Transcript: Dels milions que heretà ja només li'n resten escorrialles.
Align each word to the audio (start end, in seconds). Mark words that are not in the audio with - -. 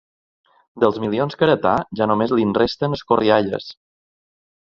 Dels 0.83 0.95
milions 1.03 1.37
que 1.41 1.45
heretà 1.47 1.73
ja 1.99 2.07
només 2.11 2.33
li'n 2.39 2.55
resten 2.61 2.97
escorrialles. 2.99 3.69